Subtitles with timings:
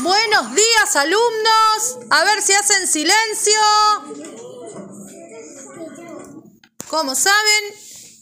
[0.00, 1.98] Buenos días alumnos.
[2.10, 3.60] A ver si hacen silencio.
[6.88, 7.64] Como saben,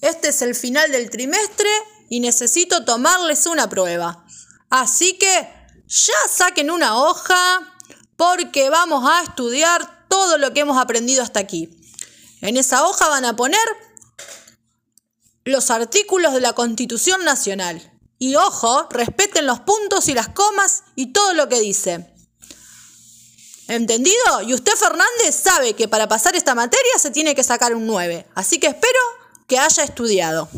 [0.00, 1.68] este es el final del trimestre
[2.08, 4.24] y necesito tomarles una prueba.
[4.68, 5.48] Así que
[5.86, 7.76] ya saquen una hoja
[8.16, 11.70] porque vamos a estudiar todo lo que hemos aprendido hasta aquí.
[12.40, 13.66] En esa hoja van a poner
[15.44, 17.99] los artículos de la Constitución Nacional.
[18.22, 22.06] Y ojo, respeten los puntos y las comas y todo lo que dice.
[23.66, 24.42] ¿Entendido?
[24.46, 28.26] Y usted, Fernández, sabe que para pasar esta materia se tiene que sacar un 9.
[28.34, 29.00] Así que espero
[29.46, 30.50] que haya estudiado.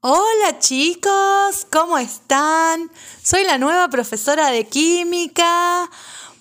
[0.00, 2.92] Hola chicos, ¿cómo están?
[3.22, 5.90] Soy la nueva profesora de química.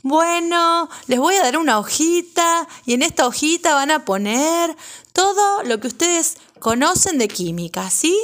[0.03, 4.75] Bueno, les voy a dar una hojita y en esta hojita van a poner
[5.13, 8.17] todo lo que ustedes conocen de química, ¿sí?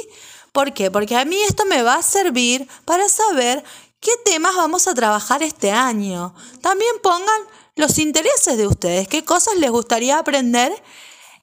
[0.58, 0.90] ¿Por qué?
[0.90, 3.62] Porque a mí esto me va a servir para saber
[4.00, 6.34] qué temas vamos a trabajar este año.
[6.60, 7.42] También pongan
[7.76, 10.72] los intereses de ustedes, qué cosas les gustaría aprender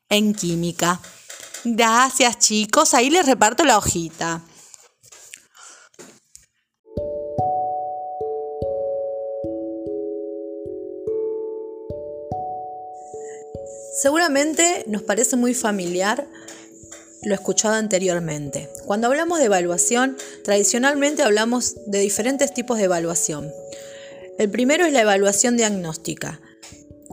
[0.09, 0.99] en química.
[1.63, 4.41] Gracias chicos, ahí les reparto la hojita.
[14.01, 16.27] Seguramente nos parece muy familiar
[17.25, 18.69] lo escuchado anteriormente.
[18.85, 23.51] Cuando hablamos de evaluación, tradicionalmente hablamos de diferentes tipos de evaluación.
[24.37, 26.41] El primero es la evaluación diagnóstica.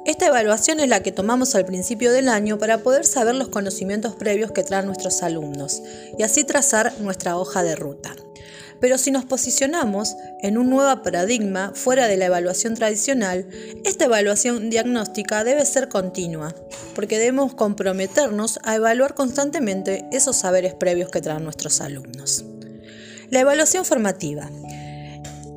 [0.04, 4.16] Esta evaluación es la que tomamos al principio del año para poder saber los conocimientos
[4.16, 5.80] previos que traen nuestros alumnos
[6.18, 8.16] y así trazar nuestra hoja de ruta.
[8.82, 13.46] Pero si nos posicionamos en un nuevo paradigma fuera de la evaluación tradicional,
[13.84, 16.52] esta evaluación diagnóstica debe ser continua,
[16.92, 22.44] porque debemos comprometernos a evaluar constantemente esos saberes previos que traen nuestros alumnos.
[23.30, 24.50] La evaluación formativa.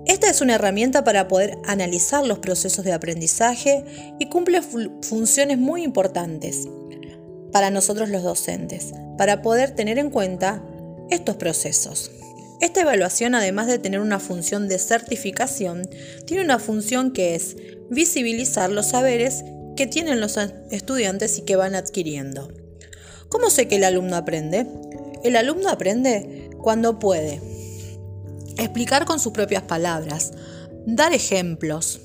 [0.06, 5.82] Esta es una herramienta para poder analizar los procesos de aprendizaje y cumple funciones muy
[5.82, 6.68] importantes
[7.52, 10.62] para nosotros los docentes, para poder tener en cuenta
[11.10, 12.12] estos procesos.
[12.62, 15.90] Esta evaluación, además de tener una función de certificación,
[16.26, 17.58] tiene una función que es
[17.90, 19.44] visibilizar los saberes
[19.76, 20.38] que tienen los
[20.72, 22.50] estudiantes y que van adquiriendo.
[23.30, 24.68] ¿Cómo sé que el alumno aprende?
[25.24, 27.42] El alumno aprende cuando puede
[28.58, 30.32] explicar con sus propias palabras,
[30.86, 32.00] dar ejemplos,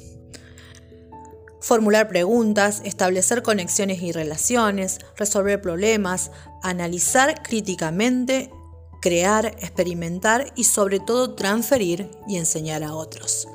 [1.61, 8.51] formular preguntas, establecer conexiones y relaciones, resolver problemas, analizar críticamente
[9.01, 13.49] crear, experimentar y sobre todo transferir y enseñar a otros.